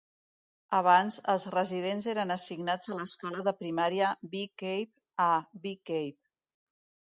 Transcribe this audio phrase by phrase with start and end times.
[0.77, 4.91] Abans, els residents eren assignats a l'escola de primària Bee Cave
[5.29, 5.31] a
[5.69, 6.15] Bee Cave.